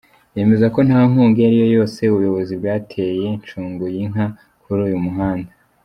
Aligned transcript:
Yemeza 0.37 0.65
ko 0.73 0.79
nta 0.87 0.99
nkunga 1.09 1.37
iyo 1.39 1.47
ariyo 1.49 1.67
yose 1.77 1.99
ubuyobozi 2.05 2.53
bwateye 2.61 3.27
Nshunguyinka 3.41 4.23
kuri 4.61 4.79
uyu 4.87 4.99
muhanda. 5.07 5.51